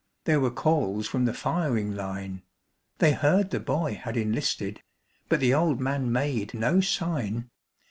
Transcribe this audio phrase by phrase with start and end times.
[0.25, 2.41] There were calls from the firing line;
[2.97, 4.81] They heard the boy had enlisted,
[5.29, 7.51] but the old man made no sign.